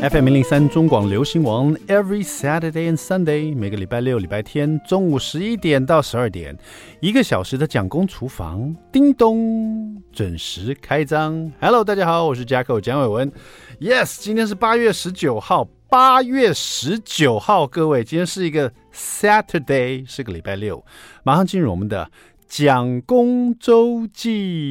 [0.00, 6.56] FM 零零三中广流行王，Every Saturday and Sunday，每个礼拜六、礼拜天中午十一点到十二点，
[7.00, 11.52] 一个小时的蒋公厨房，叮咚，准时开张。
[11.60, 13.30] Hello，大家好，我是 Jacko 蒋伟文。
[13.78, 20.82] Yes，今天是八月十九号，八月十九号，各位，今天是一个 Saturday，是个礼拜六，
[21.24, 22.10] 马上进入我们的
[22.48, 24.70] 蒋公周记。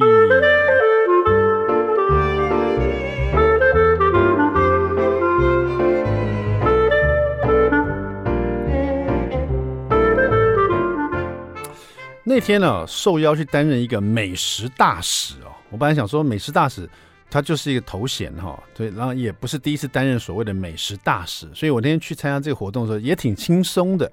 [12.40, 15.52] 那天呢，受邀去担任一个美食大使哦。
[15.68, 16.88] 我本来想说，美食大使
[17.28, 24.10] 他就是一个头衔哈，对，然后也不是第一次担任所谓的美食大使，所以我那天去参加这个活动的时候也挺轻松的。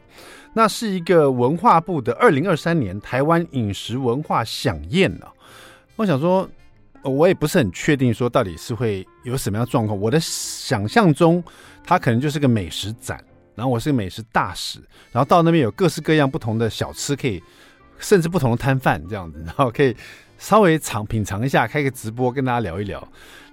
[0.54, 5.26] 那是一个文化部的二零二三年台湾饮食文化饗宴呢。
[5.96, 6.49] 我想说，
[7.04, 9.98] 我也不是很确定说到底是会有什么样状况。
[9.98, 11.41] 我的想象中，
[11.82, 13.23] 它可能就是个美食展，
[13.55, 14.80] 然后我是个美食大使，
[15.13, 17.41] 然后到那边有各式各样不同的小吃可以。
[17.99, 19.95] 甚至不同的摊贩这样子， 然后可以
[20.37, 23.05] 稍微尝品尝一下，开个直播跟大家聊一聊。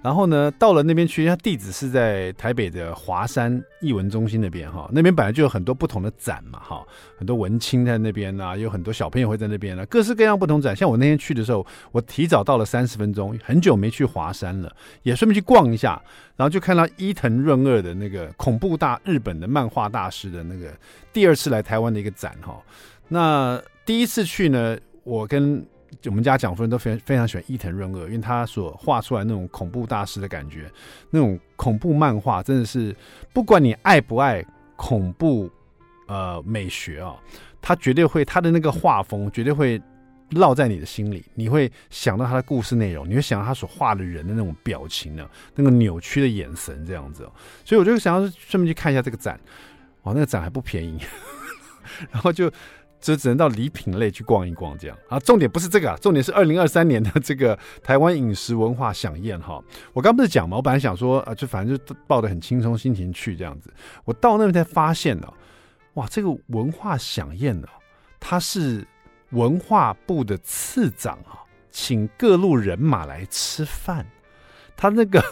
[0.03, 6.85] 然后呢，到了那边去，它地址是在台北的华山艺文中心那边哈，那边本来就有很多不同的展嘛哈，
[7.17, 10.75] 很多文青在那边啊，有很多小朋友会在那边啊，各式各样不同展。
[10.75, 15.99] 像我那天去的时候，我提早到了三十分钟，很久没去华山了，也顺便去逛一下，
[16.35, 20.71] 然后就看到伊藤润二的那个恐怖大日本的漫画大师的那个
[21.11, 22.61] 第二次来台湾的一个展哈，
[23.07, 23.59] 那。
[23.85, 25.63] 第一次去呢，我跟
[26.05, 30.69] 我们家蒋夫人都非常非常喜欢伊藤润二，因为他所画出来那种恐怖大师的感觉，
[31.11, 32.95] 那种恐怖漫画真的是，
[33.31, 34.43] 不管你爱不爱
[34.75, 35.49] 恐怖
[36.07, 37.15] 呃美学啊、
[37.61, 39.79] 他绝对会他的那个画风绝对会
[40.31, 47.29] 烙在你的心里，你会想到他的故事内容，你会想到他所画的人的那种表情呢，那个扭曲的眼神这样子、
[47.63, 49.39] 所以我就想要顺便去看一下这个展，
[50.03, 50.99] 哇，那个展还不便宜，
[52.11, 52.51] 然后就。
[53.05, 55.19] 就只能到礼品类去逛一逛，这样啊。
[55.19, 59.61] 重点不是这个啊，重点是二零二三年的这个台湾饮食文化饗宴哈。
[59.93, 63.71] 我刚不是讲嘛，我本来想说啊，就反正就抱着很轻松心情去这样子。
[64.05, 65.31] 我到那边才发现呢，
[65.93, 67.67] 哇，这个文化饗宴呢，
[68.19, 68.85] 它是
[69.29, 74.05] 文化部的次长啊，请各路人马来吃饭，
[74.75, 75.23] 他那个。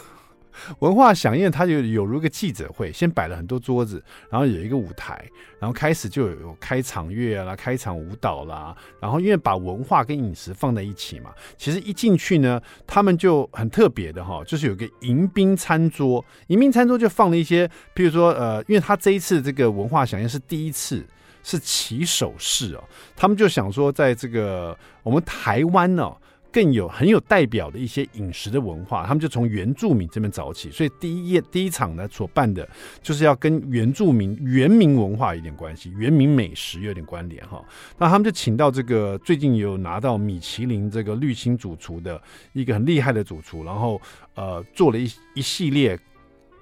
[0.80, 5.24] 文化饗宴，它就有如一个记者会，先摆了很多桌子，然后有一个舞台，
[5.58, 21.04] 然后开始就有开场乐啦、开场舞蹈啦，然后因为把文化跟饮食放在一起嘛，其实一进去呢，他们就很特别的哈，就是有个迎宾餐桌，迎宾餐桌就放了一些，譬如说呃，因为他这一次这个文化饗宴是第一次
[21.42, 22.84] 是起手式哦，
[23.14, 26.10] 他们就想说，在这个我们台湾呢、
[26.54, 32.68] 更有很有代表的一些饮食的文化，他们就从原住民这边找起，所以第一页第一场呢所办的
[33.02, 37.60] 就是要跟原住民原民文化有点关系，原民美食有点关联哈。
[37.98, 42.22] 那他们就请到这个最近有拿到米其林这个绿星主厨的
[42.52, 44.00] 一个很厉害的主厨，然后
[44.36, 45.98] 呃做了一一系列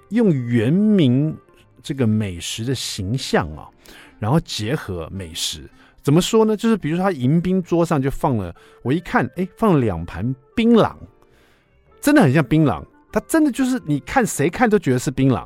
[0.09, 1.37] 用原民
[1.83, 3.69] 这个美食的形象啊，
[4.17, 5.69] 然后结合美食。
[6.03, 6.55] 怎么说呢？
[6.55, 8.53] 就是比如说，他迎宾桌上就放了，
[8.83, 10.93] 我一看，哎，放了两盘槟榔，
[12.01, 12.83] 真的很像槟榔。
[13.11, 15.45] 它真的就是，你看谁看都觉得是槟榔，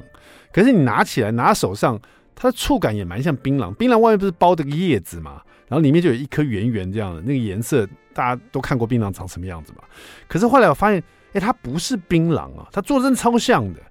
[0.53, 1.99] 可是你拿起来拿手上，
[2.33, 3.73] 它的触感也蛮像槟榔。
[3.75, 9.83] 槟榔外面不是包着个叶子嘛，然后里面就有一颗圆圆这样的，那个颜色大家都看过槟榔长什么样子嘛。
[10.29, 11.03] 可是后来我发现，
[11.33, 13.81] 哎，它不是槟榔啊，它做真的超像的。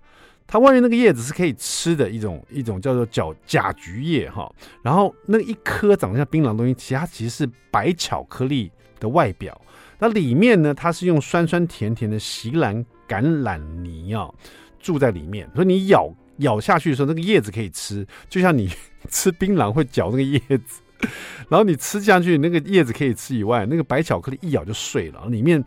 [0.48, 4.48] 它外面那个叶子是可以吃的一种一种叫做角甲菊叶哈，
[4.80, 8.70] 然后那一颗长得像槟榔的东西，其实它其实是白巧克力
[9.00, 9.60] 的外表，
[9.98, 14.30] 那里面呢，它是用酸酸甜甜的锡兰橄榄泥啊
[14.78, 16.08] 住在里面，所以你咬
[16.38, 18.70] 咬下去的时候，那个叶子可以吃，就像你
[19.10, 20.80] 吃槟榔会嚼那个叶子，
[21.48, 25.62] 然后你吃下去那个叶子可以吃以外，那个白巧克力一咬就碎了，里面。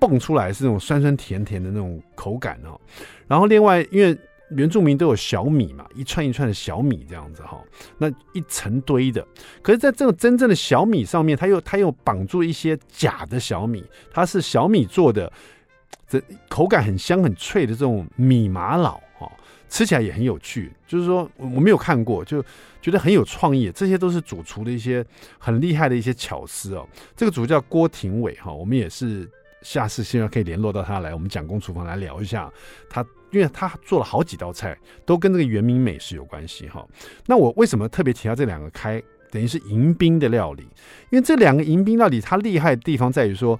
[0.00, 2.80] 蹦出来是那种酸酸甜甜的那种口感哦，
[3.26, 4.16] 然后另外因为
[4.50, 7.62] 原住民都有小米嘛，一串一串的小米这样子哈，
[7.98, 9.26] 那一层堆的，
[9.60, 15.30] 可是在这种真正的小米上面，它又它又绑住一些假的小米，它是小米做的，
[16.08, 16.18] 这
[16.48, 19.30] 口感很香很脆的这种米玛瑙哈，
[19.68, 22.42] 吃起来也很有趣，就是说我没有看过，就
[22.80, 25.04] 觉得很有创意，这些都是主厨的一些
[25.38, 26.88] 很厉害的一些巧思哦。
[27.14, 29.28] 这个主叫郭廷伟哈，我们也是。
[29.62, 32.50] 下次希望可以联络到他来，我们蒋公厨房来聊一下
[32.88, 36.86] 他，因为他做了好几道菜，都跟这个原民美食有关系哈。
[37.26, 40.62] 那我为什么特别提到这两个开，等于是迎宾的料理？
[41.10, 43.58] 因为这两个迎宾料理，它厉害的地方在于说，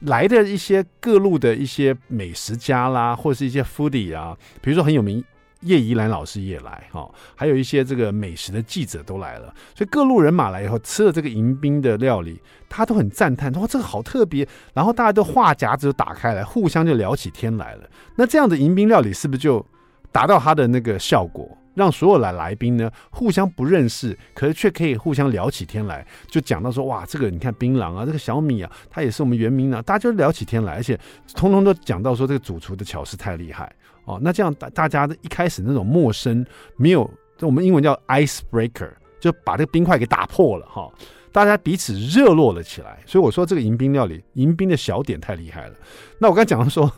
[0.00, 5.24] 来的一些各路的一些美食家啦，或者是一些 foodie 啊，比如说很有名
[5.60, 14.46] 叶怡兰老师也来哈，还有一些这个美食的记者都来了，所以各路人马来以后吃了这个迎宾的料理，他都很赞叹，说这个好特别。
[14.72, 17.88] 然后大家都话匣子打开来，互相就聊起天来了。
[18.16, 19.64] 那这样的迎宾料理是不是就
[20.10, 21.56] 达到他的那个效果？
[21.74, 30.98] 让所有来来宾呢互相不认识，可是却可以互相聊起天来，就讲到说哇，这个你看槟榔啊，这个小米啊，它也是我们原名啊，大家就聊起天来，而且
[31.34, 33.72] 通通都讲到说这个主厨的巧思太厉害
[34.04, 34.18] 哦。
[34.22, 36.44] 那这样大大家的一开始那种陌生，
[36.76, 37.10] 没有，
[37.40, 40.90] 我们英文叫 ice breaker，就把这个冰块给打破了哈、
[41.32, 42.98] 大家彼此热络了起来。
[43.06, 45.74] 所以我说这个迎宾料理，迎宾的小点太厉害了。
[46.18, 46.90] 那我刚讲的说，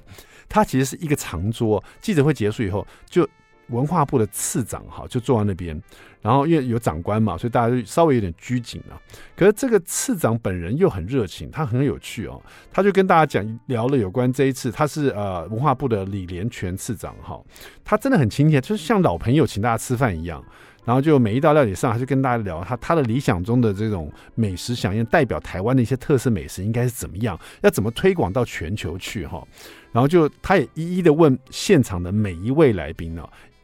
[0.49, 3.29] 它其实是一个长桌，记者会结束以后就。
[3.73, 5.81] 文化部的次长哈就坐在那边，
[6.21, 8.95] 然后因为有长官嘛，所以大家就稍微有点拘谨啊。
[9.35, 12.41] 可是这个次长本人又很热情，他很有趣哦，
[12.71, 17.43] 他就跟大家讲聊了有关这一次，他是呃文化部的李连全次长哈，
[17.83, 20.45] 他真的很亲切，就是像老朋友请大家吃饭一样。
[20.85, 29.47] 然后就每一道料理上，他就跟大家聊他他的理想中的这种美食饗宴，代表台湾的一些特色美食应该是怎么样，要怎么推广到全球去哈。
[29.93, 33.23] 然后就他也一一的问现场的每一位来宾呢。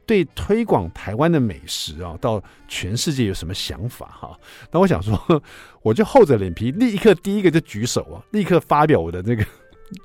[0.09, 4.35] 对推广台湾的美食啊，到全世界有什么想法哈？
[4.73, 5.43] 那我想说，
[5.83, 9.45] 我就厚着脸皮，立刻第一个就举手啊，立刻发表我的那个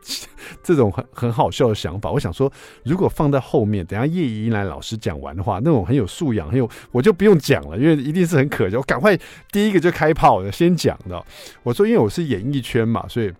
[0.61, 2.11] 这种很很好笑的想法。
[2.11, 2.51] 我想说，
[2.83, 8.79] 如果放在后面，等下叶怡兰老师讲完的话，那种很有素养，很有我就不用讲了，因为一定是很可笑。
[8.79, 9.17] 我赶快
[9.53, 11.25] 第一个就开炮的，先讲的。
[11.63, 13.31] 我说，因为我是演艺圈嘛，所以。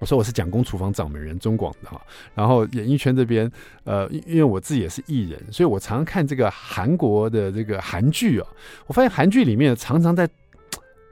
[0.00, 2.00] 我说我是蒋公厨房掌门人中广的哈，
[2.34, 3.48] 然后演艺圈这边，
[3.84, 8.48] 呃，因为我自己也是艺人，所以我常常看这个韩国的这个韩剧啊，
[8.86, 10.26] 我发现韩剧里面常常在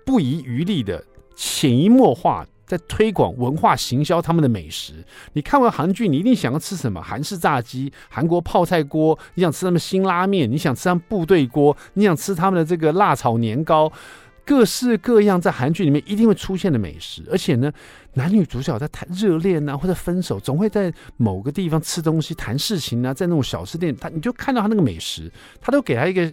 [0.06, 1.04] 不遗余力的
[1.36, 4.94] 潜移默化在推广文化行销他们的美食。
[5.34, 7.02] 你看完韩剧，你一定想要吃什么？
[7.02, 13.92] 韩式炸鸡、韩国泡菜锅，你想吃他们辛拉面，你想吃他们部队锅，你想吃他们的这个辣炒年糕。
[14.48, 17.70] 各式各样在韩剧里面一定会出现的美食，而且呢，
[18.14, 25.30] 男女主角在谈热恋啊，或者分手，总会在某个地方吃东西、谈事情啊，在那种小吃店，他你就看到他那个美食，
[25.60, 26.32] 他都给他一个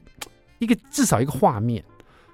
[0.60, 1.84] 一个至少一个画面。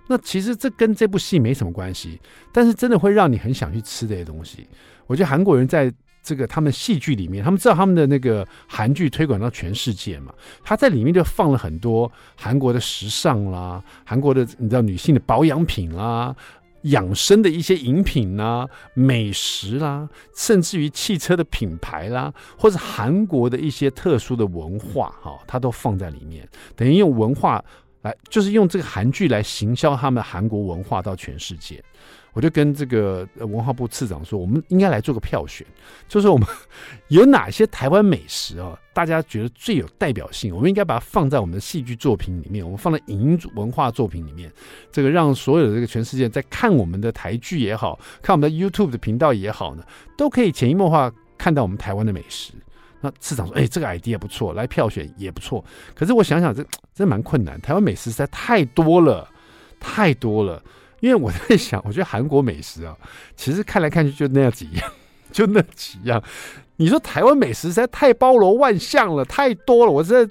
[0.08, 2.20] 那其实这跟这部戏没什么关系，
[2.54, 4.68] 但是真的会让你很想去吃这些东西。
[5.08, 5.92] 我觉得韩国人在。
[6.24, 10.34] 这个他们戏剧里面，他们知道他们的那个韩剧推广到全世界嘛，
[10.64, 16.36] 他在里面就放了很多韩国的时尚啦，韩国的你知道女性的保养品啦，
[16.84, 27.64] 养生的一些饮品啦，美食啦，甚至于汽车的品牌啦，或者韩国的一些特殊的文化哈，他都放在里面，等于用文化
[28.04, 31.84] 来，就是用这个韩剧来行销他们韩国文化到全世界。
[32.34, 35.66] 我就跟这个文化部次长说，我们应该来做个票选，
[36.08, 36.48] 就是我们
[37.10, 44.52] 有哪些台湾美食啊，大家觉得最有代表性，我们应该把它放在我们的戏剧作品里面，我们放在影文化作品里面，
[44.92, 49.84] 这个让所有的这个全世界在看我们的台剧也好，看我们的 YouTube 的频道也好呢，
[50.18, 52.54] 都可以潜移默化看到我们台湾的美食。
[53.02, 55.66] 那次长说，哎，这个 idea 不错，来票选也不错。
[55.96, 56.64] 可是我想想，这
[56.94, 59.28] 真蛮困难，台湾美食实在太多了，
[59.80, 60.64] 太多了。
[61.02, 62.96] 因为我在想， 我觉得韩国美食啊，
[63.36, 64.92] 其实看来看去就那样几样，
[65.32, 66.24] 就那几样。
[66.78, 69.92] 你说台湾美食实在太包罗万象了，太多了。
[69.92, 70.28] 我这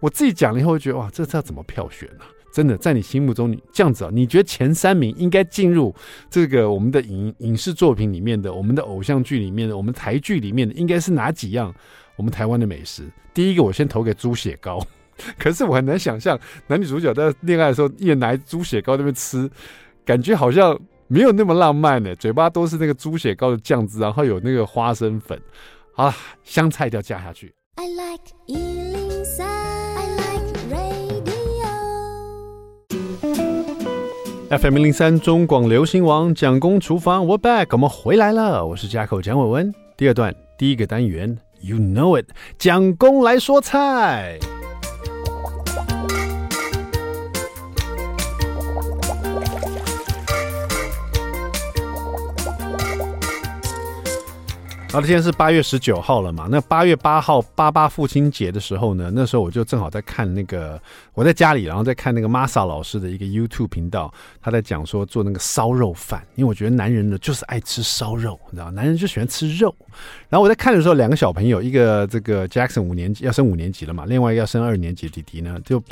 [0.00, 5.94] 我自己讲了以后，觉得哇，这这要怎么票选呢、真的，在你心目中，你这样子啊，你觉得前三名应该进入
[6.30, 11.74] 这个我们的影影视作品里面的，我们的偶像剧里面的，我们台剧里面的，应该是哪几样？
[12.16, 13.02] 我们台湾的美食，
[13.32, 14.84] 第一个我先投给猪血糕。
[15.36, 16.38] 可是我很难想象
[16.68, 19.50] 男女主角在恋爱的时候，一人拿猪血糕在那边吃。
[20.08, 25.38] 感觉好像没有那么浪漫呢，嘴巴都是那个猪血糕的酱汁，然后有那个花生粉，
[25.96, 27.54] 啊，香菜要加下去。
[27.74, 31.68] I like 103, I like radio.
[34.58, 39.74] FM 103中广流行王蒋公厨房，We're back，我们回来了，我是家口蒋伟文。
[39.98, 44.38] 第二段第一个单元，You know it，蒋公来说菜。
[54.90, 56.48] 好的，今天是八月十九号了嘛？
[56.50, 60.80] 那八月八号八八父亲节的时候呢，那时候我就正好在看那个，
[61.12, 69.74] 我在家里，然后在看那个 Masa 老师的一个 YouTube 频道，他在讲说做那个烧肉饭，因为我觉得男人呢就是爱吃烧肉，你知道，男人就喜欢吃肉。
[70.30, 75.82] 然后我在看的时候，两个小朋友，一个这个 Jackson 五年级要升五年级了嘛，另外一个要升二年级弟弟呢，就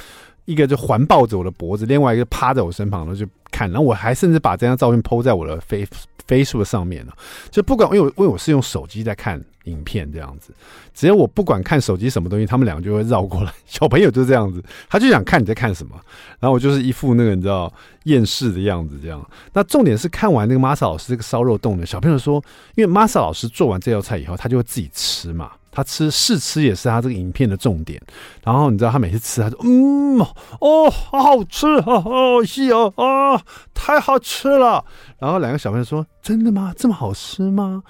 [0.46, 6.06] 一个就环抱着我的脖子，另外一个趴在我身旁，然后就看，然后我还甚至把这张照片 PO 在我的 Face。
[6.26, 7.12] Facebook 上面了，
[7.50, 10.52] 就不管因为因为我是用手机在看影片这样子，
[10.94, 13.52] 只要我不管看手机什么东西，他们两个就会绕过来。
[13.66, 15.94] 小朋友就这样子，他就想看你在看什么，
[16.40, 17.72] 然后我就是一副那个你知道
[18.04, 19.24] 厌世的样子这样。
[19.52, 22.42] 那重点是看完那个 Masa 老师这个烧肉冻呢，小朋友说，
[22.74, 25.52] 因为 Masa 老师做完这道菜以后，他就会自己吃嘛。
[25.76, 28.00] 他吃试吃也是他这个影片的重点，
[28.42, 30.18] 然后你知道他每次吃，他说嗯
[30.58, 33.36] 哦，好好吃，好好细哦啊，
[33.74, 34.82] 太好吃了。
[35.18, 36.72] 然后两个小朋友说真的吗？
[36.78, 37.82] 这么好吃吗？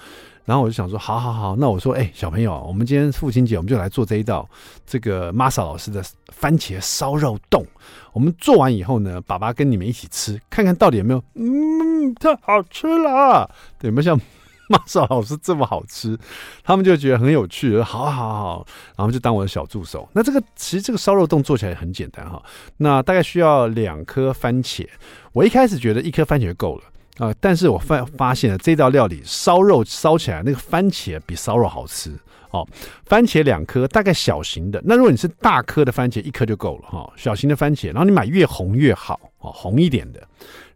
[0.45, 4.49] 然后我就想说好好好，那我说哎、小朋友，我们今天父亲节我们就来做这一道
[4.85, 6.03] 这个 Masa 老师的
[6.33, 7.65] 番茄烧肉冻。
[8.13, 14.21] 我们做完以后呢，爸爸跟你们一起吃，看看到底有没有嗯太好吃了，对，有没有像？
[14.69, 16.19] 马少老师这么好吃，
[16.65, 20.09] 他们就觉得很有趣，好好好，然后就当我的小助手。
[20.13, 22.43] 那这个其实这个烧肉丼做起来很简单哈，
[22.79, 24.87] 那大概需要两颗番茄。
[25.33, 26.85] 我一开始觉得一颗番茄就够了
[27.27, 32.11] 啊，但是我发发现了这道料理烧肉烧起来那个番茄比烧肉好吃
[32.51, 32.67] 哦。
[33.05, 34.83] 番茄两颗，大概小型的。
[34.85, 37.13] 那如果你是大颗的番茄，一颗就够了哈。
[37.17, 40.27] 小型的番茄，然后你买越红越好哦，红一点的。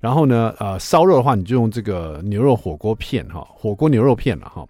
[0.01, 4.67] 然后呢，呃，烧肉的话，你就用这个牛肉火锅片哈，火锅牛肉片了哈。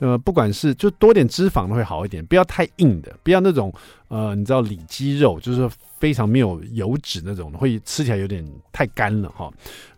[0.00, 3.72] 呃，不管是就多点脂肪的会好一点，不要太硬的，不要那种
[4.08, 9.48] 呃，你知道里脊肉，就是非常没有油脂那种，会吃起来有点太干了哈。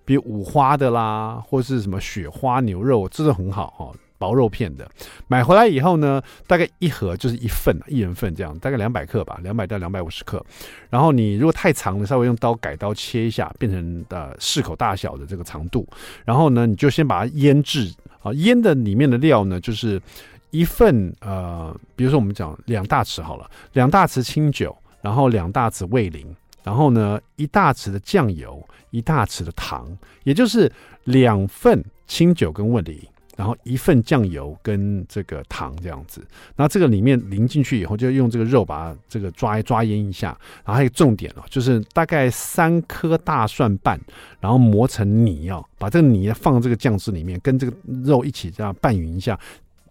[0.05, 3.91] 比如五花的啦，或是什么雪花牛肉，这个很好哈。
[4.19, 4.89] 薄肉片的，
[5.27, 10.45] 买回来以后呢，大概一盒就是一份，一人份这样，大概两百克吧，两百到两百五十克。
[10.89, 15.87] 然后你如果太长了，稍微用刀改刀切一下，变成呃适口大小的这个长度。
[16.25, 17.93] 然后呢，你就先把它腌制
[18.23, 20.01] 啊，腌的里面的料呢，就是
[20.51, 26.25] 一份呃，比如说我们讲两大匙好了，两大匙清酒，然后两大匙味淋，
[26.63, 29.87] 然后呢一大匙的酱油，一大匙的糖，
[30.23, 30.71] 也就是
[31.05, 32.99] 两份清酒跟味淋。
[33.37, 36.25] 然后一份酱油跟这个糖这样子，
[36.57, 40.29] 那这个里面淋进去以后，就用这个肉把它这个抓一抓腌一下。
[40.65, 44.01] 然后还有重点哦，就是大概三颗大蒜瓣，
[44.41, 49.39] 然后磨成泥哦，把这个泥放这个酱汁里面，跟这个肉一起这样拌匀一下。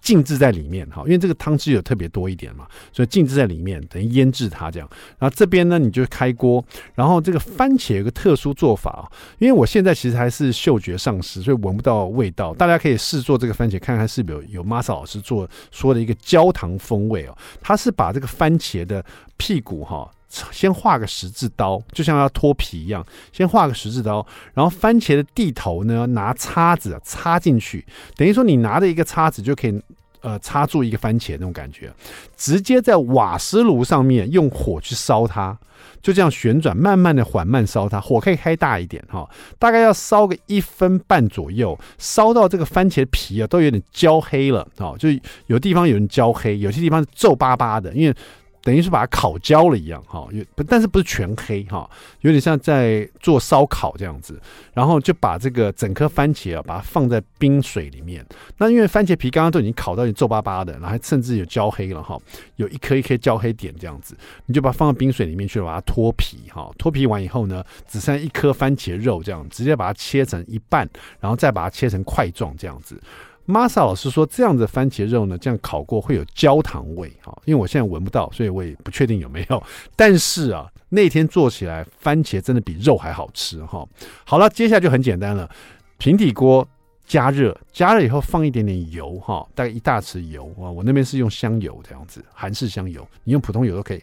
[0.03, 4.89] 静置在里面哈，因为这个汤汁有特别多一点嘛，所以静置在里面等于腌制它这样。
[5.17, 9.03] 然后这边呢，你就开锅，然后这个番茄有个特殊做法啊，
[9.39, 12.53] 因为我现在其实还是嗅觉丧失，所以闻不到味道。
[12.53, 17.37] 大家可以试做这个番茄，看看是不是有有 Masa 老师做说的一个焦糖风味哦。
[17.61, 19.03] 他是把这个番茄的
[19.37, 20.11] 屁股哈。
[20.51, 24.25] 先画个十字刀，就像要脱皮一样，先画个十字刀，
[24.55, 27.85] 然后番茄的蒂头呢，拿叉子插进去，
[28.15, 29.79] 等于说你拿着一个叉子就可以，
[30.21, 31.93] 呃，插住一个番茄那种感觉，
[32.35, 35.55] 直接在瓦斯炉上面用火去烧它，
[36.01, 45.09] 就这样旋转，慢慢的缓慢烧它，火可以开大一点哈，大概要烧个一分半左右，烧到这个番茄皮啊都有点焦黑了，哦，就
[45.45, 48.15] 有地方有人焦黑，有些地方皱巴巴的，因为。
[48.63, 51.87] 等于是把它烤焦了一样，哈，有，但是不是全黑，哈，
[52.21, 54.41] 有点像在做烧烤这样子。
[54.73, 58.25] 然后就把这个整颗番茄啊，把它放在冰水里面。
[58.57, 62.17] 那因为番茄皮刚刚都已经烤到你皱巴巴的，然后甚至有焦黑了，哈，
[62.55, 64.15] 有一颗一颗焦黑点这样子，
[64.45, 70.89] 你就把它放到冰水里面去，把它脱皮，哈，脱皮完以后呢，只剩一颗番茄肉这样，直接把它切成一半，
[71.19, 72.99] 然后再把它切成块状这样子。
[73.45, 79.61] Masa 老师说，这样的番茄肉呢，这样烤过会有焦糖味哈，因为我现在闻不到，所以我也不确定有没有。
[79.97, 83.85] 但是啊，那天做起来番茄真的比肉还好吃哈。
[84.25, 85.49] 好了，接下来就很简单了，
[85.97, 86.65] 平底锅
[87.05, 94.01] 加热，加热以后放一点点油哈，大概一大匙油啊，我那边是用香油这样子，韩式香油，你用普通油都可以。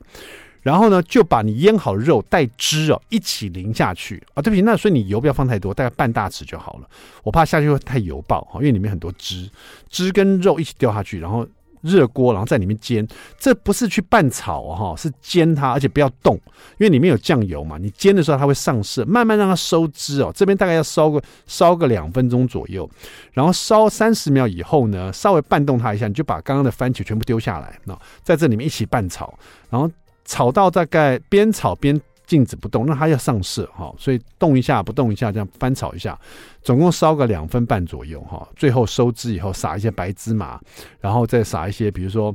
[0.63, 6.89] 然后呢，就把你腌好的肉带汁哦一起淋下去啊，对不起，那所以你油不要放太多，大概半大匙就好了。
[7.23, 9.49] 我怕下去会太油爆哈，因为里面很多汁，
[9.89, 11.47] 汁跟肉一起掉下去，然后
[11.81, 13.09] 热锅，然后在里面煎。
[13.39, 16.35] 这不是去拌炒哈，是煎它，而且不要动，
[16.77, 17.79] 因为里面有酱油嘛。
[17.79, 20.31] 你煎的时候它会上色，慢慢让它收汁哦。
[20.35, 22.87] 这边大概要烧个烧个两分钟左右，
[23.33, 29.33] 然后烧三十秒以后呢，稍微拌动它一下，你就把刚刚的番茄全部丢下来，那在这里面一起拌炒，
[29.71, 29.91] 然后。
[30.31, 36.17] 炒到大概边炒边静止不动，那它要上色哈，所以动一下不动一下，这样翻炒一下，
[36.63, 38.49] 总共烧个两分半左右哈。
[38.55, 40.61] 最后收汁以后，撒一些白芝麻，
[41.01, 42.33] 然后再撒一些比如说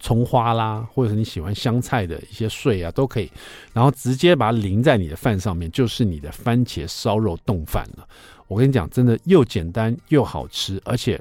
[0.00, 3.30] 葱花啦，或者是你喜欢香菜的一些碎啊，都可以。
[3.74, 8.08] 然后直接把它淋在你的饭上面，就是你的番茄烧肉冻饭了。
[8.48, 11.20] 我跟你讲，真的又简单又好吃，而且。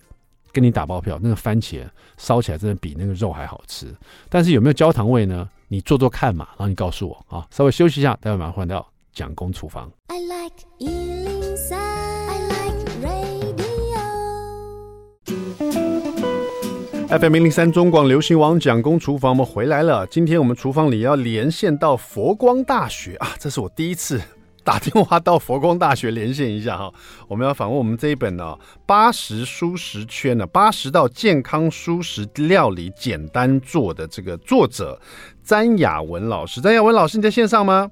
[0.53, 1.83] 跟你打包票，那个番茄
[2.15, 3.91] 烧起来真的比那个肉还好吃。
[4.29, 5.49] 但是有没有焦糖味呢？
[5.73, 7.47] 你做做看嘛，然后你告诉我啊。
[7.49, 9.91] 稍微休息一下，待会马上换到蒋公厨房。
[10.05, 10.53] I like
[17.09, 20.05] FM 零零三中广流行王蒋公厨房，我们回来了。
[20.05, 24.21] 今天我们厨房里要连线到佛光大学啊，这是我第一次
[24.63, 26.91] 打电话到佛光大学连线一下哈。
[27.27, 34.99] 我们要访问我们这一本呢《八十蔬食圈》呢，八十道健康蔬食料理简单做的这个作者
[35.43, 36.61] 詹雅文老师。
[36.61, 37.89] 詹雅文老师，你在线上吗？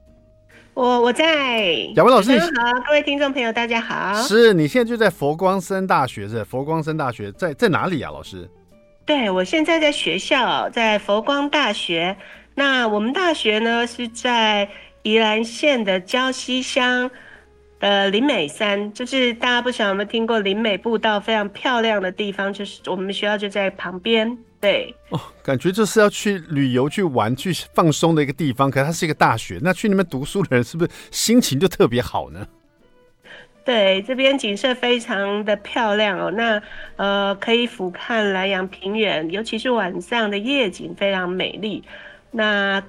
[0.74, 1.66] 我我在。
[1.96, 2.48] 雅文老师，你好，
[2.88, 4.14] 各位听众朋友，大家好。
[4.22, 6.46] 是你现在就在佛光山大学是？
[6.46, 8.50] 佛光山大学在在哪里啊，老师？
[9.06, 12.16] 对，我现在在学校，在佛光大学。
[12.56, 14.70] 那我们大学呢是在
[15.04, 17.10] 宜兰县的礁溪乡
[17.80, 24.38] 的林美山，就是大家不晓得有没有听过林美步道，非常漂亮的地方，就是我们学校就在旁边。
[24.60, 28.70] 对，哦，感觉就是要去旅游、去玩、去放松的一个地方。
[28.70, 32.48] 可是它是一个大学，那去那边读书的人是不是心情就特别好呢？
[33.66, 36.32] 对，这边景色非常的漂亮哦。
[36.32, 36.62] 那
[36.96, 41.84] 呃，可以俯瞰兰阳平原，尤其是晚上的夜景非常美丽。
[42.30, 42.82] 那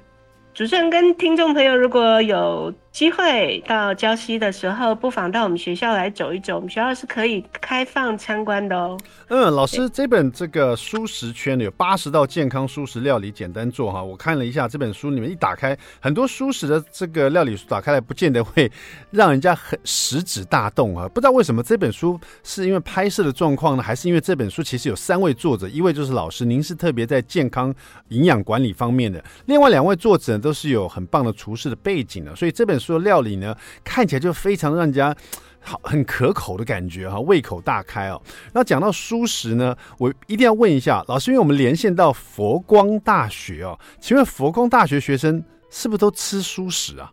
[0.55, 6.57] 主持人跟听众朋友，如果有机会到礁溪的时候，不妨到我们学校来走一走。
[6.57, 8.99] 我们学校是可以开放参观的哦。
[9.29, 14.03] 嗯，老师，这本这个蔬食圈有八十道健康蔬食料理简单做哈。
[14.03, 18.71] 我看了一下这本书，你们一打开，很多蔬食的这个料理打开来，不见得会
[19.11, 21.09] 让人家很食指大动啊。
[21.09, 27.75] 不知道为什么这本书是因为拍摄的状况呢，还是因为这本书其实有三位作者，一位就是老师，您是特别在健康
[28.09, 32.82] 营养管理方面的，另外两位作者都是有很棒的厨师的背景的，所以这本。
[32.83, 35.15] 说料理呢，看起来就非常让人家
[35.61, 38.21] 好很可口的感觉哈，胃口大开哦。
[38.53, 47.13] 那讲到蔬食呢，我一定要问一下老师，因为我们连线到佛光大学哦，请问佛光大学学生是不是都吃蔬食啊？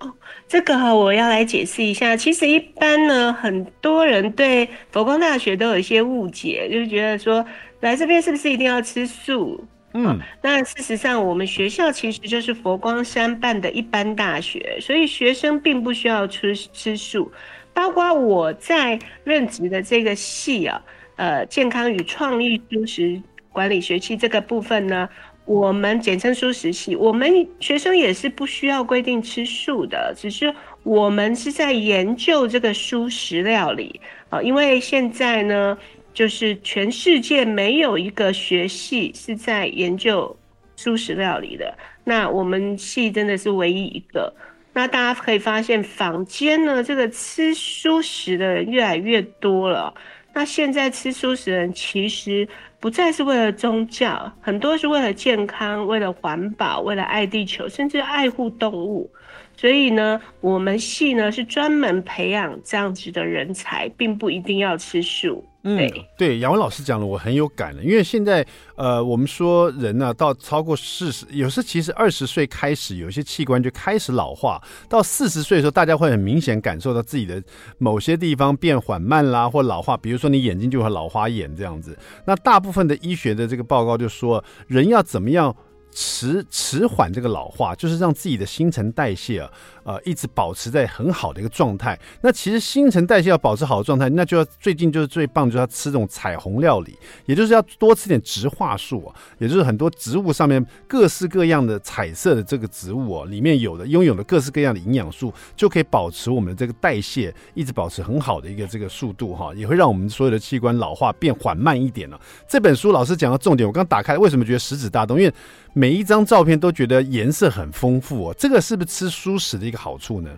[0.00, 0.12] 哦，
[0.46, 2.16] 这个我要来解释一下。
[2.16, 7.42] 其实一般呢，很多人对佛光大学都有一些误解，就是觉得说
[7.80, 9.64] 来这边是不是一定要吃素？
[9.98, 17.32] 嗯，那事实上，我们学校其实就是佛光山办的一般大学，所以学生并不需要吃吃素。
[17.72, 20.82] 包括我在任职的这个系啊，
[21.16, 25.08] 呃，健康与创意蔬食管理学系这个部分呢，
[25.46, 35.78] 我们简称蔬食系，我们学生也是不需要规定吃素的，只是我们是在研究这个蔬食料理啊，因为现在呢。
[36.16, 40.34] 就是全世界没有一个学系是在研究
[40.74, 44.32] 素食料理的，那我们系真的是唯一一个。
[44.72, 49.92] 那大家可以发现，坊间呢，这个吃素食的人越来越多了。
[50.32, 52.48] 那现在吃素食的人其实
[52.80, 59.10] 不再是为了宗教，很多是为了健康、为了环保、为了爱地球，甚至爱护动物。
[59.54, 65.44] 所以呢，我们系呢是专门培养这样子的人才，并不一定要吃素。
[65.68, 77.42] 嗯，对，杨文老师讲的我很有感的，因为现在呃，我们说人呢、啊，到超过四十，有时其实二十岁开始，有些器官就开始老化，到四十岁的时候，大家会很明显感受到自己的
[77.78, 81.98] 某些地方变缓慢啦，或老化，比如说你眼睛就会老花眼这样子。
[82.24, 85.52] 那大部分的医学的这个报告就说，人要怎么样？
[85.98, 89.50] 迟迟缓这个老化，就是让自己的新陈代谢啊，
[89.86, 91.96] 呃，一直保持在很好的一个状态。
[92.20, 112.20] 那其实新陈代谢要保持好的状态，那就要最近就是最棒，就是要吃这种彩虹料理，也就是要多吃点植化素啊，也就是很多植物上面各式各样的彩色的这个植物啊，里面有的拥有的各式各样的营养素，就可以保持我们的这个代谢一直保持很好的一个这个速度哈，也会让我们所有的器官老化变缓慢一点了。
[112.48, 115.16] 这本书老师讲的重点，我刚打开，为什么觉得食指大动？
[115.16, 115.32] 因为
[115.72, 120.30] 每一张照片都觉得颜色很丰富哦，这个是不是吃蔬食的一个好处呢？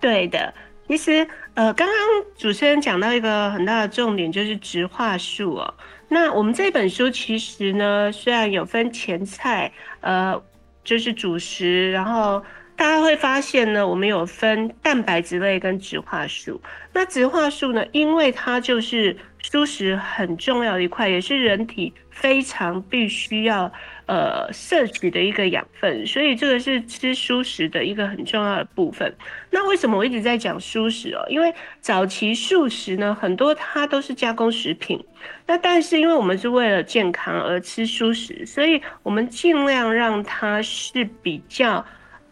[0.00, 0.52] 对的，
[0.88, 1.96] 其实呃，刚刚
[2.36, 5.74] 主持人讲到一个很大的重点，就是植化素哦。
[6.08, 10.42] 那我们这本书其实呢，虽然有分前菜，呃，
[10.82, 12.42] 就是主食，然后
[12.76, 16.60] 大家会发现呢，我们有分蛋白质类跟植化素。
[16.92, 21.92] 那植化素呢，因为它就是蔬食很重要的一块，也是人体。
[22.20, 23.72] 非常必须要
[24.04, 29.16] 呃摄取的一个养分，所以这个是吃蔬食的一个很重要的部分。
[29.48, 31.24] 那为什么我一直在讲蔬食哦？
[31.30, 35.02] 因为早期素食呢，很多它都是加工食品。
[35.46, 41.82] 那但是因为我们是为了健康而吃蔬食，所以我们尽量让它是比较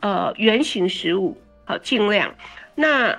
[0.00, 2.34] 呃原型食物，好，尽量。
[2.74, 3.18] 那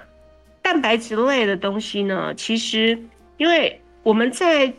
[0.62, 3.00] 蛋白质类的东西呢，其实
[3.38, 4.72] 因为我们在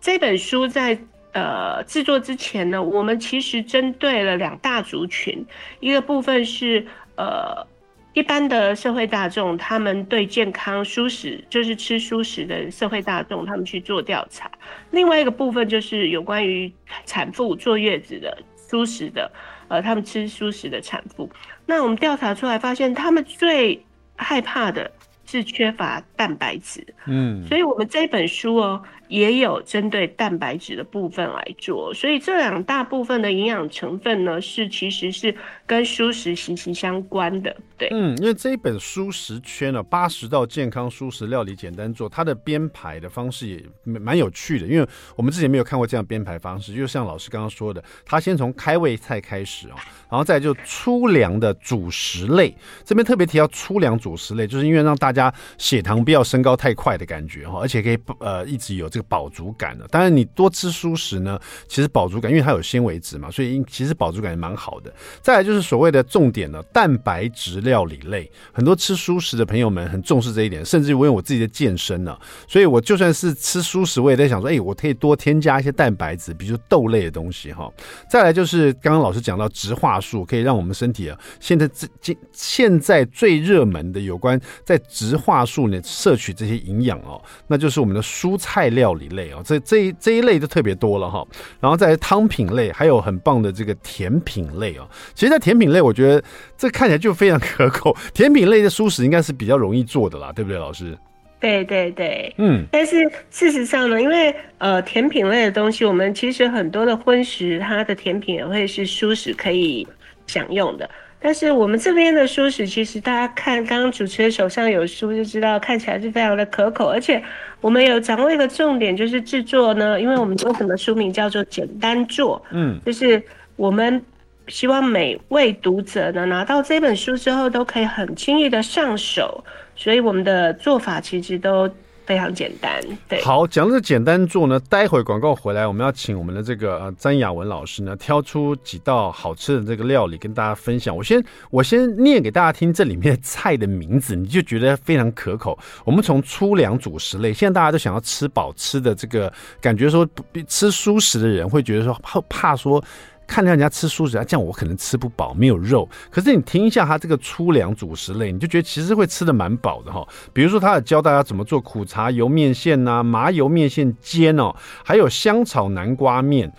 [0.00, 0.98] 这本书在。
[1.36, 5.44] 呃，制作之前呢，我们其实针对了两大族群，
[5.80, 7.66] 一个部分是呃
[8.14, 14.50] 一般的社会大众，他们对健康舒适，就是吃蔬食的社会大众，他们去做调查。
[14.92, 16.72] 另外一个部分就是有关于
[17.04, 19.30] 产妇坐月子的蔬食的，
[19.68, 21.30] 呃，他们吃蔬食的产妇。
[21.66, 23.84] 那我们调查出来发现，他们最
[24.16, 24.90] 害怕的
[25.26, 26.82] 是缺乏蛋白质。
[27.04, 28.82] 嗯，所以我们这本书哦。
[29.08, 37.56] 也有针对蛋白质的部分来做，所以这两大部分的营养成分呢，是其实是跟蔬食息息相关的。
[37.78, 49.76] 对，嗯，因为这一本蔬食圈呢，八十道健康蔬食料理简单做，它的编排的方式也蛮有趣的，因为我们之前没有看过这样编排方式，就像老师刚刚说的，他先从开胃菜开始啊，
[50.10, 58.90] 然后再就粗粮的主食类，这边特别提到粗粮主食类，就是因为让大家血糖不要升高太快的感觉哈，而且可以呃一直有。
[58.96, 64.90] 这个饱足感的，当然你多吃蔬食呢，其实饱足感，因为它有纤维质嘛，所以其实饱足感也蛮好的。
[65.20, 77.70] 再来就是所谓的重点呢，蛋白质料理类，很多吃蔬食的朋友们很重视这一点，甚至因为我自己的健身呢，所以我就算是吃蔬食，我也在想说，哎，我可以多添加一些蛋白质，比如豆类的东西哈。
[78.08, 88.85] 再来就是刚刚老师讲到植化素，可以让我们身体啊，现在这今现在最热门的有关在植化素呢摄取这些营养哦，那就是我们的蔬菜料。
[88.86, 91.26] 料理类哦，这这一这一类就特别多了哈，
[91.58, 94.88] 然后在汤品类，还有很棒的这个甜品类哦。
[95.12, 96.22] 其实，在甜品类，我觉得
[96.56, 97.96] 这看起来就非常可口。
[98.14, 100.96] 甜品类的蔬食应该是比较容易做的啦，对不对，老师？
[101.40, 102.64] 对对对，嗯。
[102.70, 109.86] 但是事实上呢，因为呃，甜品类的东西，我们其实很多的荤食，它的甜品也会是蔬食可以
[110.28, 110.88] 享用的。
[111.18, 117.22] 但是我们这边的书食，其实大家看刚刚主持人手上有书就知道，看起来是非常的可口，而且
[117.60, 123.20] 我们有掌握一个重点，就是制作呢，因为我们为什么书名叫做简单做，嗯，就是
[123.56, 124.00] 我们
[124.48, 129.42] 希望每位读者呢拿到这本书之后都可以很轻易的上手，
[129.74, 131.68] 所以我们的做法其实都。
[132.06, 133.20] 非常简单，对。
[133.22, 140.96] 好，讲这简单做呢，待会广告回来，我们要请我们的这个呃詹雅文老师呢，挑出几道好吃的这个料理跟大家分享。
[140.96, 145.58] 我先我先念给大家听这里面的菜的名字，你就觉得非常可口。
[145.84, 150.08] 我们从粗粮主食类，现在大家都想要吃饱吃的这个感觉，说
[150.46, 152.82] 吃蔬食的人会觉得说怕怕说。
[153.26, 155.88] 看到人家吃蔬食，这样我可能吃不饱，没有肉。
[156.10, 160.06] 可是你听一下他这个粗粮主食类，你就觉得其实会吃得蛮饱的哈。
[160.32, 166.52] 比如说，他有教大家怎么做苦茶油面线呐、麻油面线煎哦，还有香草南瓜面、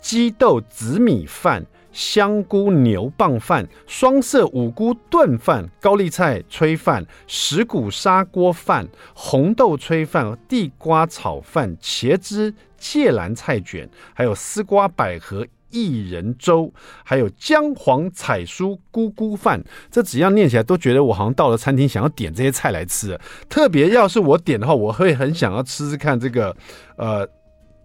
[0.00, 15.46] 鸡豆紫米饭、香菇牛蒡饭、双色五菇炖饭、高丽菜炊饭、石鼓砂锅饭、红豆炊饭、地瓜炒饭、茄汁芥蓝菜卷，还有丝瓜百合。
[15.72, 23.18] 薏仁粥，还有姜黄彩蔬菇菇饭，这几样念起来都觉得我好像到了餐厅，想要点这些菜来吃。
[23.48, 26.54] 特别要是我点的话，我会很想要吃吃看这个
[26.96, 27.26] 呃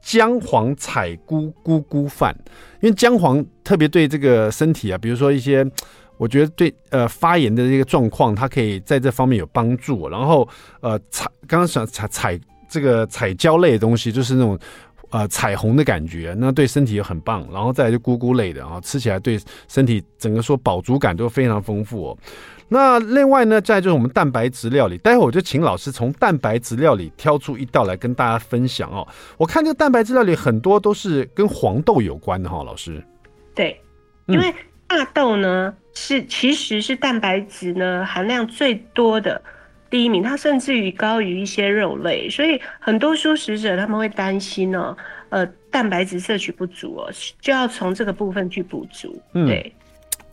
[0.01, 2.37] 姜黄彩菇菇菇饭，
[2.81, 5.65] 因为姜黄特别对这个身体啊，比如说一些
[6.17, 10.09] 我觉得对呃发炎的这个状况，它可以在这方面有帮助。
[10.09, 10.47] 然后
[10.81, 14.59] 呃彩刚刚想彩彩这个彩椒类的东西，就是那种。
[15.09, 17.47] 呃，彩虹的感觉，那对身体也很棒。
[17.51, 22.17] 然后再来就菇菇类的啊，吃起来对身体整个说饱足感都非常丰富哦。
[22.67, 29.07] 那另外呢，再就是我们蛋白质料理，待会我就请老师从蛋白质料理挑出一道来跟大家分享哦。
[29.37, 33.01] 我看这个蛋白质料理很多都是跟黄豆有关的哈、哦，老师。
[33.55, 33.79] 对，
[34.25, 34.53] 因为
[34.85, 39.41] 大豆呢、嗯、是其实是蛋白质呢含量最多的。
[39.89, 44.95] 第一名，它甚至于高于一些肉类，所以很多素食者他们会担心哦，
[45.29, 49.21] 呃，蛋白质摄取不足哦，就要从这个部分去补足。
[49.33, 49.73] 嗯，对。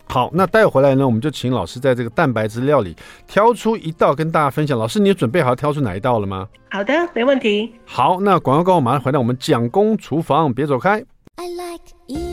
[0.07, 2.95] 好，那待会回来呢，我们就请老师在这个蛋白质料理
[3.27, 4.79] 挑出一道跟大家分享。
[4.79, 6.47] 老师，你准备好挑出哪一道了吗？
[6.71, 7.75] 好的，没问题。
[7.87, 11.03] 好，那广告过后马上回到我们蒋公厨房，别走开。
[11.37, 12.24] I like 来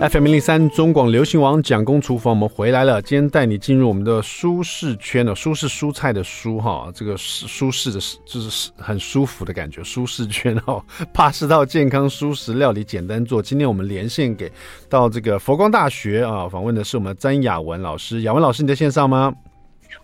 [0.00, 3.02] ，FM 零零三中广流行王蒋公厨房，我们回来了。
[3.02, 9.82] 今天带你进入我们的舒适圈的，舒适蔬菜的舒哈，这个舒舒适的，就是很舒服的感觉。
[9.82, 10.80] 舒适圈哈，
[11.12, 13.42] 八十道健康舒适料理简单做。
[13.42, 14.50] 今天我们连线给
[14.88, 18.22] 到这个佛光大学啊，访问的是我们詹雅文老师。
[18.22, 19.34] 雅文老师，你在线上吗？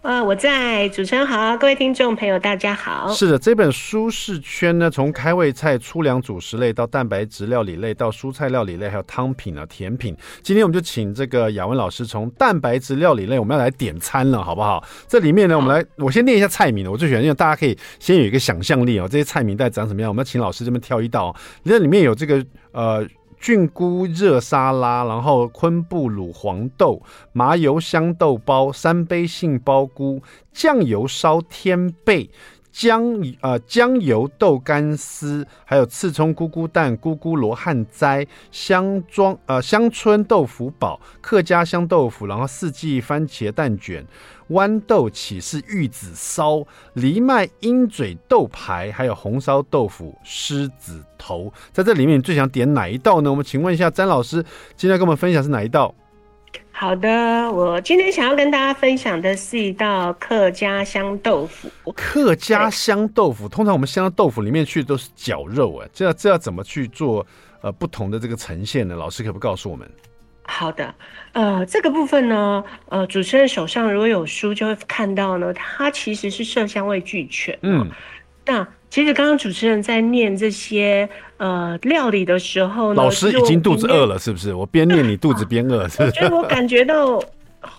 [0.04, 3.10] 呃，我在，主持人好，各位听众朋友大家好。
[3.14, 10.14] 是的，这本舒适圈呢，从开胃菜、粗粮主食类到蛋白质料理类，到蔬菜料理类，还有汤品啊、甜品。
[10.42, 14.84] 今天我们就请这个雅文老师从蛋白质料理类，我们要来点餐了，好不好？
[15.08, 20.10] 这里面呢，我们来，我先念一下菜名，我最喜欢，因为大家可以先有一个想象力哦，这些菜名在长什么样？
[20.10, 23.08] 我们要请老师这边挑一道，那里面有这个呃。
[23.44, 27.02] 菌菇热沙拉，然后昆布卤黄豆、
[27.34, 32.30] 麻油香豆包、三杯杏鲍菇、酱油烧天贝。
[32.72, 44.04] 姜呃姜油豆干丝，还有刺葱菇菇蛋菇菇罗汉斋香庄呃香椿豆腐煲客家香豆腐，然后四季番茄蛋卷
[44.50, 51.52] 豌豆起是玉子烧藜麦鹰嘴豆排，还有红烧豆腐狮子头。
[51.72, 53.30] 在这里面，你最想点哪一道呢？
[53.30, 54.44] 我们请问一下詹老师，
[54.76, 55.94] 今天跟我们分享是哪一道？
[56.70, 57.08] 好的，
[57.52, 61.68] 我今天想要跟大家分享的是一道客家香豆腐。
[61.94, 67.24] 客家香豆腐，通常我们香豆腐里面去的都是绞肉，哎，这要这要怎么去做？
[67.60, 68.94] 呃，不同的这个呈现呢？
[68.94, 69.90] 老师可不告诉我们？
[70.44, 70.94] 好的，
[71.32, 77.58] 呃，这个部分呢，呃，主持人手上如果有书，就会看到呢，它其实是色香味俱全。
[77.62, 77.88] 嗯，
[78.46, 78.66] 那。
[78.90, 84.54] 其实刚刚主持人在念这些呃料理的时候呢，老师已经肚子饿了，是不是？
[84.54, 86.32] 我边念你肚子边饿，是不是？
[86.32, 87.20] 我感觉到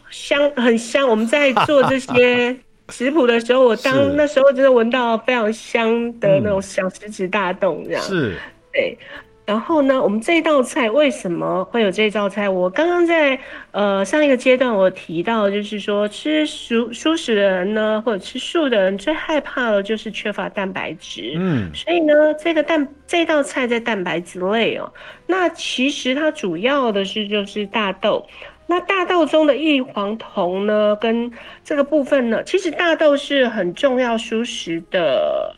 [0.09, 1.07] 香，很香。
[1.07, 2.53] 我们在做这些
[2.91, 5.87] 食谱的时候，我当那时候真的闻到非常香
[6.19, 8.35] 的那种小食指大动，这样是，
[8.73, 8.97] 对。
[9.45, 12.49] 然后呢，我们这道菜为什么会有这道菜？
[12.49, 13.39] 我刚刚在
[13.71, 21.35] 呃上一个阶段我提到，就是说吃素素食的人呢，或者吃素的人最害怕的就是缺乏蛋白质。
[21.37, 24.91] 嗯，所以呢，这个蛋这道菜在蛋白质类哦。
[25.27, 28.25] 那其实它主要的是就是大豆。
[28.67, 31.31] 那大豆中的异黄酮呢，跟
[31.63, 35.55] 这个部分呢，其实大豆是很重要蔬食的。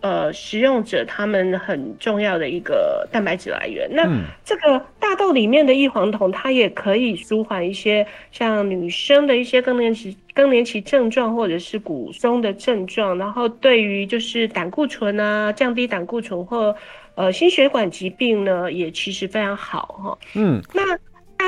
[0.00, 3.88] 呃，食用者他们很重要的一个蛋白质来源。
[3.92, 4.08] 那
[4.44, 13.18] 这个大豆里面的异黄酮，它也可以舒缓一些像女生的一些更年期更年期症状，或者是骨松的症状。
[13.18, 16.74] 然后对于就是胆固醇啊，降低胆固醇或
[17.14, 20.18] 呃心血管疾病呢，也其实非常好哈。
[20.34, 20.98] 嗯，那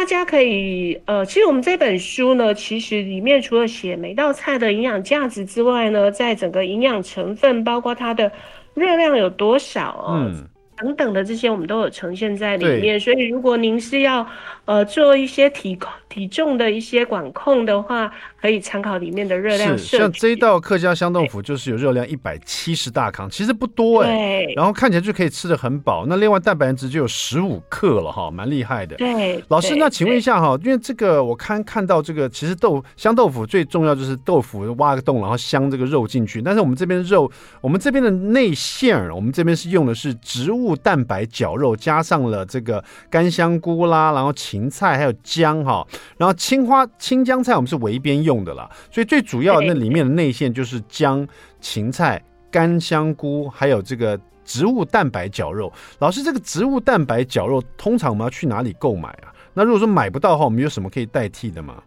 [0.02, 8.32] 大家可以呃，其实我们这本书呢，其实里面除了写每道菜的营养价值之外呢，在整个营养成分，包括它的
[8.74, 10.48] 热量有多少，嗯。
[10.76, 14.26] 等等的这些我们都有呈现在里面，所以如果您是要
[14.64, 19.76] 呃做一些体体重的一些管控的话，可以参考里面的热量。
[19.78, 24.46] 是，像这一道客家香豆腐就是有热量一百七十大卡，其实不多哎、欸。
[24.46, 24.54] 对。
[24.54, 26.04] 然后看起来就可以吃的很饱。
[26.06, 28.96] 那另外蛋白质就有十五克了哈，蛮厉害的。
[28.96, 29.42] 对。
[29.48, 36.42] 老师，那请问一下哈，因为这个我看看到这个，其实豆香豆腐最重要就是豆腐挖个洞，然后镶这个肉进去。
[36.42, 40.76] 但是我们这边的肉，我们这边的内馅儿，我们这边是用的是植物。
[40.82, 51.26] 蛋白绞肉加上了这个干香菇啦，然后芹菜还有姜哈，然后青花青江菜我们是围边用的啦，所以最主要那里面的内馅就是姜、
[51.60, 55.72] 芹菜、干香菇，还有这个植物蛋白绞肉。
[55.98, 59.32] 老师，这个植物蛋白绞肉通常我们要去哪里购买啊？
[59.54, 61.82] 那如果说买不到的话，我们有什么可以代替的吗？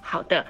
[0.00, 0.44] 好的。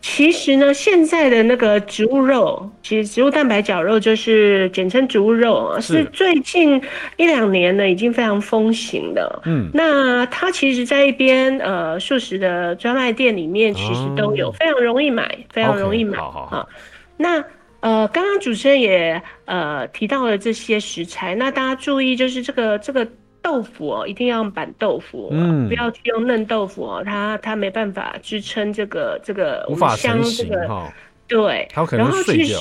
[0.00, 6.80] 其实呢，现在的那个植物肉，其实植物蛋白绞肉就是简称植物肉，是，是最近
[7.16, 9.42] 一两年呢已经非常风行的。
[9.44, 16.16] 嗯，那它其实在一边呃素食的专卖店里面，其实都有，非常容易买，哦、非常容易买。
[16.16, 16.68] Okay, 好好好。
[17.16, 17.44] 那
[17.80, 23.06] 呃，刚刚主持人也呃提到了这些食材，那大家注意就是这个这个。
[23.48, 30.92] 豆腐哦，一定要用板豆腐，嗯，不要去用嫩豆腐哦，它它没办法支撑这个这个无法成型，这个哦、
[31.26, 32.60] 对，它可能会碎掉。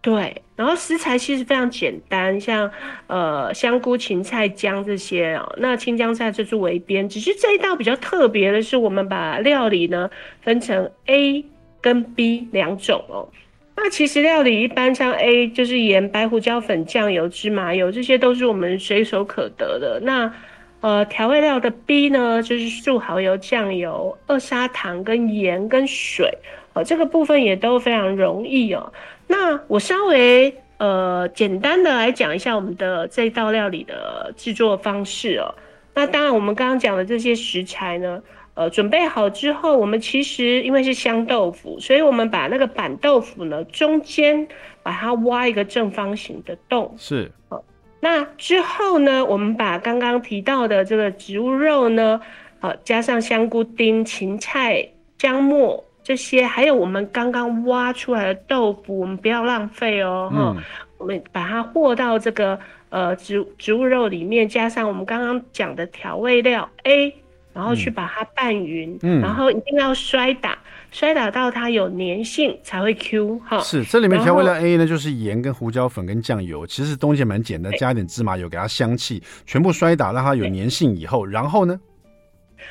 [0.00, 2.68] 对，然后食材其实非常简单，像
[3.06, 7.08] 呃香菇、芹菜、姜这些哦，那青江菜就是围边。
[7.08, 10.10] 只是这一道比较特别的是，我们把料理呢
[10.40, 11.44] 分成 A
[11.80, 13.28] 跟 B 两种哦。
[13.74, 19.98] 那其实料理一般像 A 就是盐、白胡椒粉、酱油、芝麻油，这些都是我们随手可得的。
[20.02, 20.32] 那
[20.80, 26.30] 呃调味料的 B 呢，就是素蚝油、酱油、二砂糖跟盐跟水，
[26.74, 28.92] 呃这个部分也都非常容易哦。
[29.26, 35.54] 那我稍微呃简单的来讲一下我们的这道料理的制作方式哦。
[35.94, 38.22] 那当然我们刚刚讲的这些食材呢。
[38.54, 44.46] 呃，准备好之后，我们其实因为是香豆腐，所以我们把那个板豆腐呢，中间
[44.82, 46.94] 把它挖一个正方形的洞。
[46.98, 47.32] 是。
[47.48, 47.64] 呃，
[48.00, 52.20] 那之后呢，我们把刚刚提到的这个植物肉呢，
[52.60, 54.86] 呃，加上香菇丁、芹菜、
[55.16, 60.30] 姜末这些，还有我们刚刚挖出来的豆腐，我们不要浪费哦。
[60.34, 60.62] 嗯。
[60.98, 62.58] 我们把它和到这个
[62.90, 67.14] 呃植植物肉里面，加上我们刚刚讲的调味料 A。
[67.52, 70.58] 然后去把它拌匀，嗯，然后一定要摔打，
[70.90, 73.58] 摔打到它有粘性才会 Q 哈。
[73.60, 81.80] 是，这里面调味料 A 呢，就是盐跟胡椒粉跟酱油，其实东西蛮简单，加一点芝麻油给它香气，全部摔打让它有粘性以后，然后呢？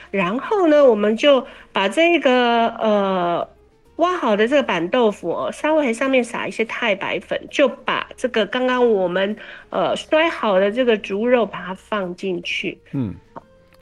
[0.09, 3.49] 然后呢，我们就把这个呃。
[3.97, 9.35] 挖好的这个板豆腐哦，稍微上面撒一些太白粉，就把这个刚刚我们
[9.69, 12.79] 呃摔好的这个猪肉把它放进去。
[12.93, 13.13] 嗯，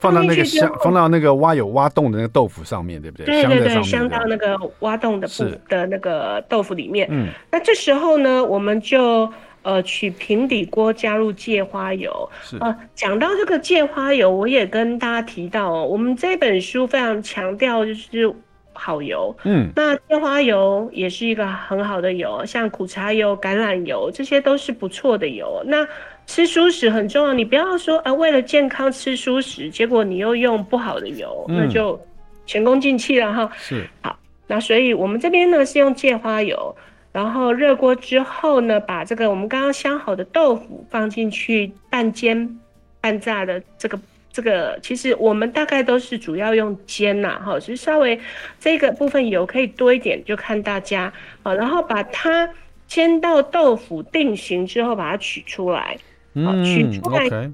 [0.00, 3.26] 放到那个香，放到那个挖有挖洞的那个豆腐上面，对不对？
[3.26, 7.06] 对对对，香到那个挖洞的部的那个豆腐里面。
[7.10, 9.30] 嗯，那这时候呢，我们就
[9.62, 12.28] 呃取平底锅，加入芥花油。
[12.42, 18.34] 是啊，讲到这个芥花油，我也跟大家提到哦，我们这本书非常强调就是。
[18.72, 25.62] 好油，嗯，那芥花油也是一个很好的油，像苦茶油、橄榄油，这些都是不错的油。
[25.66, 25.86] 那
[26.30, 32.00] 吃蔬食很重要，你不要说，啊，为了健康吃蔬食，结果你又用不好的油，嗯、那就
[32.46, 33.50] 前功尽弃了哈。
[33.56, 34.16] 是，好，
[34.46, 36.76] 那所以我们这边呢是用芥花油，
[37.10, 42.60] 然后热锅之后呢，把这个我们刚刚香好的豆腐放进去半煎
[43.00, 43.98] 半炸的这个。
[44.32, 48.16] 这个其实我们大概都是主要用煎呐，哈，其实稍微
[48.60, 51.12] 这个部分油可以多一点，就看大家
[51.42, 51.52] 啊。
[51.52, 52.48] 然后把它
[52.86, 55.98] 煎到豆腐定型之后，把它取出来，
[56.34, 57.52] 嗯，取出来，okay.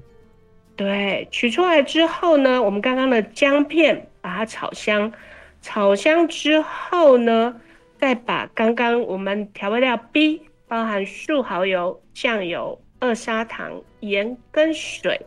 [0.75, 5.11] 对，取出来之后呢，我们刚刚的姜片把它炒香，
[5.61, 7.59] 炒香之后呢，
[7.99, 15.21] 再把刚刚我们调味料 B，包含素蚝油、酱油、二砂糖、盐跟水。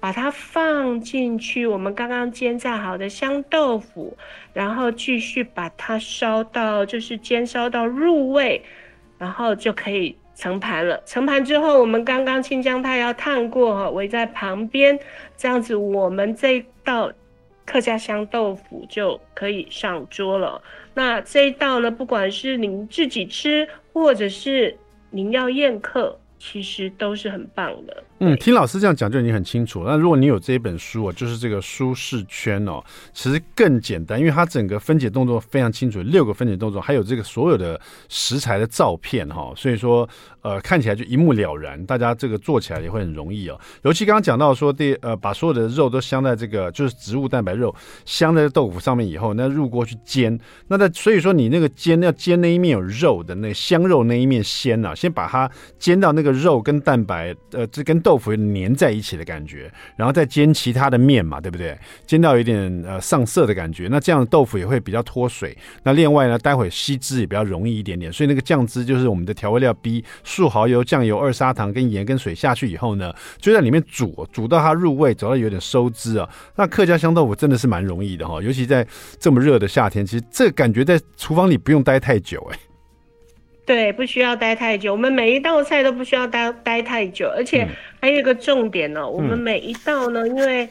[0.00, 4.14] 把它放进去，我们刚刚煎炸好的香豆腐，
[4.52, 8.62] 然后继续把它烧到，就是煎烧到入味，
[9.16, 10.14] 然后就可以
[10.44, 11.02] 盛盘了。
[11.06, 14.98] 盛盘之后，我们刚刚青江菜要烫过哈，围在旁边，
[15.38, 17.10] 这样子我们这道
[17.64, 20.60] 客家香豆腐就可以上桌了。
[20.92, 24.76] 那这一道呢，不管是您自己吃，或者是
[25.08, 28.04] 您要宴客，其实都是很棒的。
[28.20, 29.82] 嗯，听老师这样讲就已经很清楚。
[29.84, 40.08] 那如果你有这一本书哦，就是这个舒适圈哦，其实更简单，因为它整个分解动作非常清楚，六个分解动作，还有这个所有的食材的照片哈，所以说
[40.42, 43.60] 呃看起来就一目了然，大家这个做起来也会很容易哦。
[43.82, 47.74] 尤其刚刚讲到说第呃把所有的肉都镶在这个就是植物蛋白肉
[48.04, 55.50] 镶在豆腐上面以后，那入锅去煎，那在所以说你那个煎要煎那一面有肉的那香肉那一面先呐、啊，先把它
[55.80, 61.76] 煎到那个肉跟蛋白呃这跟豆腐粘在一起的感觉，然后再煎其他的面嘛，对不对？
[62.06, 65.56] 煎到有点呃上色的感觉，那这样豆腐也会比较脱水。
[65.82, 76.28] 那另外呢，待会吸汁也比较容易一点点，所以那个酱汁就是我们的调味料 B，素蚝油、酱油、二砂糖跟盐跟水下去以后呢，就在里面煮，煮到它入味，煮到有点收汁啊。
[76.56, 78.86] 那客家香豆腐真的是蛮容易的哈，尤其在
[79.18, 82.58] 这么热的夏天，其实这感觉在厨房里不用待太久哎。
[83.66, 84.92] 对，不需要待太久。
[84.92, 87.66] 我们每一道菜都不需要待待太久，而且
[88.00, 90.68] 还有一个重点呢、哦嗯，我们每一道呢，因为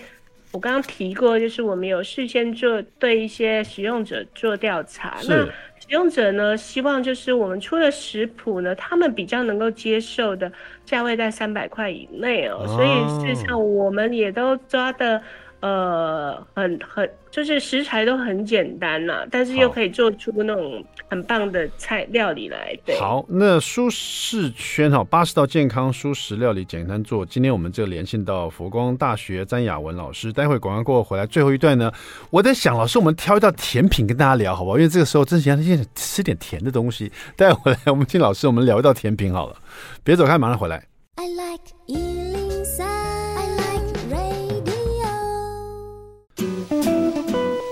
[0.52, 10.52] 我刚刚提过，就是我们有事先做对一些使用者做调查，那使用者呢，希望就是我们出的食谱呢，他们比较能够接受的
[10.86, 15.22] 价位在三百块以内哦，哦，所以事实上我们也都抓的。
[15.64, 22.78] 呃，很很就是食材都很简单呐、啊，但是又可以做出那种很棒的菜料理来。
[22.86, 27.26] 对，好，那舒适圈哈，八十道健康舒适料理简单做。
[27.26, 31.90] 今天我们就连线到佛光大学詹雅文老师，待会广告过后回来，最后一段呢，
[32.30, 34.78] 我在想，老师我们挑一道甜品跟大家聊，好不好？
[34.78, 37.10] 因为这个时候真想先吃点甜的东西。
[37.38, 39.56] 待会回来，我们听老师，我们聊一道甜品好了，
[40.04, 40.84] 别走开，马上回来。
[41.16, 42.13] I like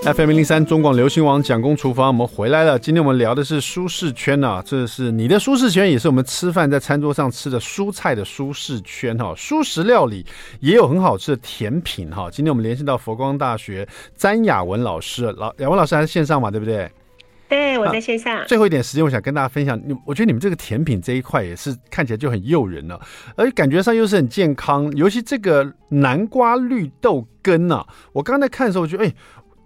[0.04, 2.76] FM 零零三中广流行网蒋公厨房，我们回来了。
[2.76, 9.32] 今天我们聊的是舒适圈啊，这是你的舒适圈，也是我们吃饭在餐桌上吃的蔬菜的舒适圈哈。
[9.36, 10.26] 蔬食料理
[10.58, 12.28] 也有很好吃的甜品哈。
[12.32, 13.86] 今天我们联系到佛光大学
[14.16, 16.90] 詹雅文老师，老雅文老师还是线上嘛，对不对？
[17.48, 18.38] 对，我在线上。
[18.38, 23.00] 啊，最后一点时间，我想跟大家分享，你我觉得你们这个甜品这一块也是看起来就很诱人了，
[23.36, 29.14] 而感觉上又是很健康，尤其这个南瓜绿豆羹啊，我刚刚在看的时候，我觉得哎。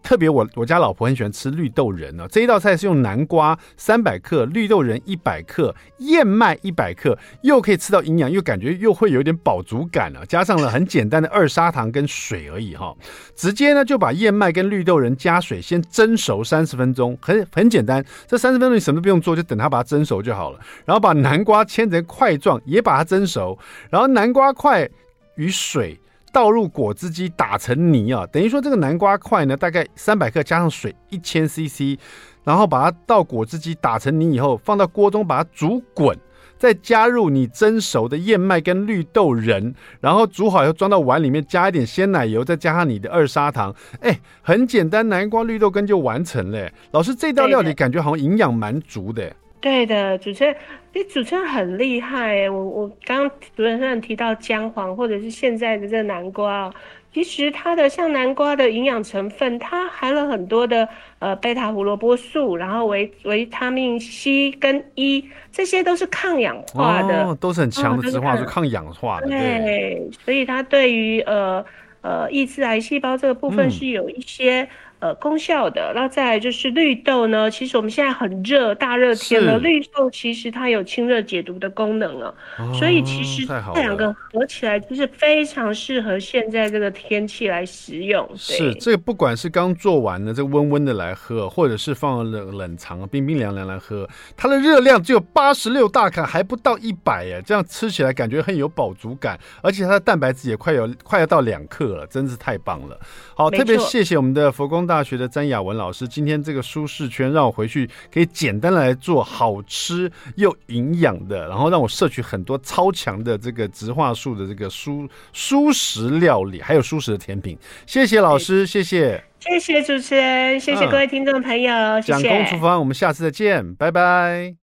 [0.07, 10.25] 特别我我家老婆很喜欢吃绿豆仁呢，这一道菜是用南瓜三百克、绿豆仁一百克、燕麦一百克，又可以吃到营养，又感觉又会有点饱足感了。
[10.27, 12.95] 加上了很简单的二砂糖跟水而已哈，
[13.35, 20.61] 直接呢就把燕麦跟绿豆仁加水先蒸熟三十分钟，很很简单，这三十分钟你什么都不用做，就等它把它蒸熟就好了。
[20.85, 23.59] 然后把南瓜切成块状，也把它蒸熟，
[23.91, 24.89] 然后南瓜块
[25.35, 25.99] 与水。
[26.37, 31.99] 倒入果汁机打成泥啊，等于说这个南瓜块呢，大概三百克加上水一千 CC，
[32.45, 36.15] 然后把它倒果汁机打成泥以后，放到锅中把它煮滚。
[36.59, 46.71] 再加入你蒸熟的燕麦跟绿豆仁，然后煮好以后装到碗里面，加一点鲜奶油，再加上你的二砂糖，哎，很简单，南瓜绿豆羹就完成了。
[46.91, 49.35] 老师，这道料理感觉好像营养蛮足的。
[49.61, 50.55] 对的，主持人，
[50.93, 52.49] 你主持人很厉害。
[52.49, 56.73] 我我刚刚主持人提到姜黄，或者是现在的这个南瓜。
[57.13, 60.87] 其实它的像南瓜的营养成分，它含了很多的
[61.19, 69.29] 呃贝塔胡萝卜素，然后维维他命 C 跟 E，这些都是抗氧化的，哦、都是很强的植化素，哦、抗氧化的。
[69.29, 71.65] 对，对所以它对于呃
[72.03, 74.69] 呃抑制癌细胞这个部分是有一些。
[75.15, 77.51] 功效的，那再来就是绿豆呢。
[77.51, 88.29] 其实我们现在很热，大热天了，绿豆其实它有清热解毒的功能了，哦，所以其实这两个合起来就是非常适合现在这个天气来食用。
[88.37, 102.99] 是这个，不管是刚做完的这温温的来喝，或者是放冷冷藏冰冰凉凉来喝，它的热量只有八十六大卡，还不到一百耶，这样吃起来感觉很有饱足感，而且它的蛋白质也快有快要到两克了，真是太棒了。
[103.35, 117.59] 好，特别谢谢我们的佛光大学的詹雅文老师，今天这个舒适圈让我回去可以简单来做好吃又营养的，然后让我摄取很多超强的这个植化素的这个蔬蔬食料理，还有蔬食的甜品。
[117.87, 122.23] 谢谢老师，谢谢，谢谢主持人，谢谢各位听众朋友，嗯、谢谢。
[122.23, 124.55] 蒋公厨房，我们下次再见，拜拜。